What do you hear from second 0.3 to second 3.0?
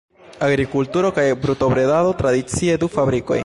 Agrikulturo kaj brutobredado tradicie, du